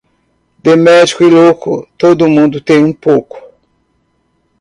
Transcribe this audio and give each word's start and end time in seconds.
De 0.63 0.73
médico 0.75 1.23
e 1.23 1.29
louco, 1.29 1.87
todo 1.95 2.27
mundo 2.27 2.59
tem 2.59 2.83
um 2.83 2.91
pouco 2.91 3.37